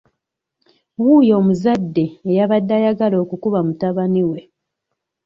[1.01, 4.41] Wuuyo omuzadde eyabadde ayagala okukuba mutabani we